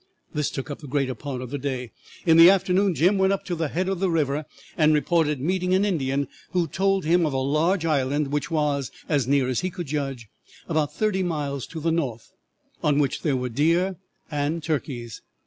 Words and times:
This 0.33 0.49
took 0.49 0.71
up 0.71 0.79
the 0.79 0.87
greater 0.87 1.13
part 1.13 1.43
of 1.43 1.51
the 1.51 1.59
day. 1.59 1.91
In 2.25 2.37
the 2.37 2.49
afternoon 2.49 2.95
Jim 2.95 3.19
went 3.19 3.31
up 3.31 3.45
to 3.45 3.53
the 3.53 3.67
head 3.67 3.87
of 3.87 3.99
the 3.99 4.09
river 4.09 4.45
and 4.75 4.95
reported 4.95 5.39
meeting 5.39 5.75
an 5.75 5.85
Indian 5.85 6.27
who 6.53 6.65
told 6.67 7.05
him 7.05 7.23
of 7.23 7.33
a 7.33 7.37
large 7.37 7.85
island 7.85 8.29
which 8.31 8.49
was, 8.49 8.89
as 9.07 9.27
near 9.27 9.47
as 9.47 9.59
he 9.59 9.69
could 9.69 9.85
judge, 9.85 10.27
about 10.67 10.91
thirty 10.91 11.21
miles 11.21 11.67
to 11.67 11.79
the 11.79 11.91
north, 11.91 12.31
on 12.81 12.97
which 12.97 13.21
there 13.21 13.37
were 13.37 13.49
deer 13.49 13.97
and 14.31 14.63
turkeys. 14.63 15.21